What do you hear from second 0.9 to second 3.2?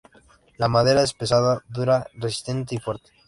es pesada, dura, resistente y fuerte.